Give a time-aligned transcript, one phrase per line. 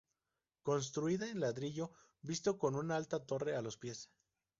[0.63, 1.91] Construida en ladrillo
[2.23, 4.09] visto, con una alta torre a los pies.